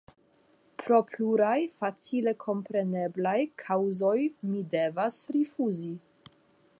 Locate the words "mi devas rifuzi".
4.25-5.95